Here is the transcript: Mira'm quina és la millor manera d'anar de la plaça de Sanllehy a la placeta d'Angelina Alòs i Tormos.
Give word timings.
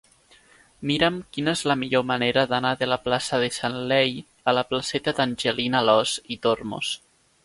Mira'm 0.91 1.17
quina 1.35 1.51
és 1.57 1.59
la 1.71 1.73
millor 1.81 2.05
manera 2.11 2.45
d'anar 2.53 2.71
de 2.79 2.87
la 2.89 2.97
plaça 3.03 3.39
de 3.43 3.49
Sanllehy 3.57 4.17
a 4.53 4.55
la 4.59 4.63
placeta 4.71 5.13
d'Angelina 5.21 5.83
Alòs 5.85 6.15
i 6.37 6.39
Tormos. 6.47 6.95